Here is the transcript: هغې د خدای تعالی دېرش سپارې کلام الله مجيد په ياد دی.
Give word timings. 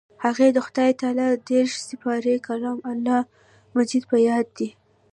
هغې 0.23 0.47
د 0.51 0.57
خدای 0.65 0.91
تعالی 0.99 1.29
دېرش 1.49 1.73
سپارې 1.89 2.35
کلام 2.47 2.79
الله 2.91 3.21
مجيد 3.75 4.03
په 4.11 4.17
ياد 4.27 4.47
دی. 4.57 4.69